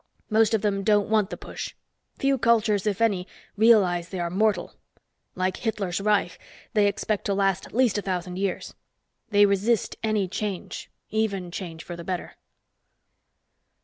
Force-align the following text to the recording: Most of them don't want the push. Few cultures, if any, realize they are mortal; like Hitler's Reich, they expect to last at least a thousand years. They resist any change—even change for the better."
Most 0.31 0.55
of 0.55 0.63
them 0.63 0.81
don't 0.83 1.09
want 1.11 1.29
the 1.29 1.37
push. 1.37 1.75
Few 2.17 2.35
cultures, 2.39 2.87
if 2.87 3.01
any, 3.01 3.27
realize 3.55 4.09
they 4.09 4.19
are 4.19 4.31
mortal; 4.31 4.73
like 5.35 5.57
Hitler's 5.57 6.01
Reich, 6.01 6.39
they 6.73 6.87
expect 6.87 7.23
to 7.25 7.35
last 7.35 7.67
at 7.67 7.75
least 7.75 7.99
a 7.99 8.01
thousand 8.01 8.39
years. 8.39 8.73
They 9.29 9.45
resist 9.45 9.97
any 10.01 10.27
change—even 10.27 11.51
change 11.51 11.83
for 11.83 11.95
the 11.95 12.03
better." 12.03 12.33